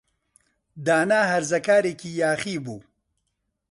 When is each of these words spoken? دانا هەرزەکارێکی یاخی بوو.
دانا 0.85 1.21
هەرزەکارێکی 1.31 2.09
یاخی 2.21 2.57
بوو. 2.65 2.79